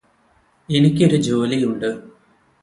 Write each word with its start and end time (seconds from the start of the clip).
എനിക്കൊരു 0.69 1.15
ജോലിയുണ്ട് 1.21 1.89